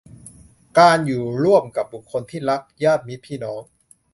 [0.77, 3.61] การอยู่ร่วมกับบุคคลที่รัก ญาติมิตรพี่น้อง